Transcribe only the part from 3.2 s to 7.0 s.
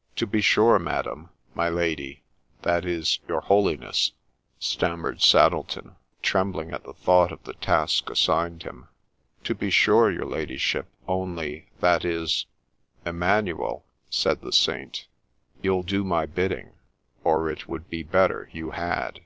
your holiness,' stammered Saddleton, trembling at the